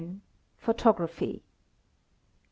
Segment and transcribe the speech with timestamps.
[0.65, 1.43] —Photography..